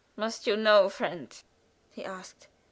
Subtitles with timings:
[0.15, 1.31] "Must you know, friend?"
[1.91, 2.47] he asked.